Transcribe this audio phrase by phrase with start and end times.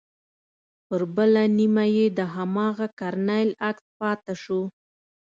[0.87, 4.59] پر بله نيمه يې د هماغه کرنيل عکس پاته سو.